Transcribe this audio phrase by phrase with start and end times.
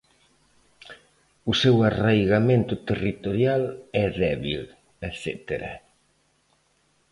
[1.51, 3.63] O seu arraigamento territorial
[4.03, 4.63] é débil
[5.09, 5.71] etcétera.